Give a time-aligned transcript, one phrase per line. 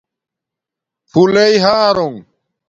[1.09, 2.17] پھولݶئ ہݳرُنگ